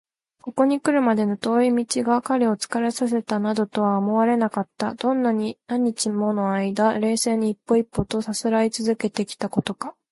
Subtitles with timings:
[0.41, 4.95] ここにくるまでの遠い道が彼を疲れさせたなどとは思われなかった。
[4.95, 9.93] どんなに何日ものあいだ、冷静に一歩一歩とさすらいつづけてきたことか！